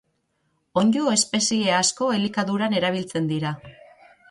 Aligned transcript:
Onddo-espezie 0.81 1.77
asko 1.81 2.09
elikaduran 2.17 2.77
erabiltzen 2.81 3.31
dira 3.37 3.55